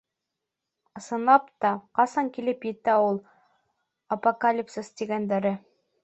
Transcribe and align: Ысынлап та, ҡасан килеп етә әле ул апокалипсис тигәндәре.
Ысынлап 0.99 1.51
та, 1.65 1.73
ҡасан 1.99 2.31
килеп 2.37 2.65
етә 2.67 2.95
әле 2.97 3.09
ул 3.11 3.19
апокалипсис 4.17 4.89
тигәндәре. 5.03 5.53